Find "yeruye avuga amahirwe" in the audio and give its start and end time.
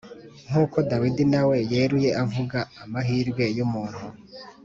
1.71-3.43